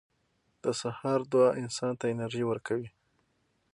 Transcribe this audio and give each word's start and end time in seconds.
•د 0.63 0.65
سهار 0.81 1.19
دعا 1.31 1.49
انسان 1.61 1.93
ته 1.99 2.05
انرژي 2.13 2.43
ورکوي. 2.47 2.89